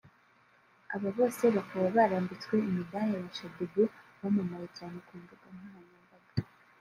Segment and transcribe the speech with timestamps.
[0.95, 6.31] aba bose bakaba barambitswe imidari na Shaddyboo wamamaye cyane ku mbuga nkoranyambaga